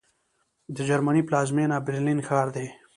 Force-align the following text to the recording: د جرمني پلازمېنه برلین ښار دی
د 0.75 0.77
جرمني 0.89 1.21
پلازمېنه 1.27 1.77
برلین 1.85 2.19
ښار 2.27 2.47
دی 2.55 2.67